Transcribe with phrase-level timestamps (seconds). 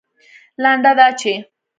[0.63, 1.33] لنډه دا چې